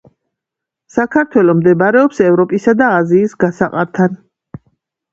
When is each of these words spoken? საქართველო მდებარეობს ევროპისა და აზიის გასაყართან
საქართველო 0.95 1.55
მდებარეობს 1.59 2.23
ევროპისა 2.31 2.77
და 2.83 2.91
აზიის 2.97 3.39
გასაყართან 3.47 4.21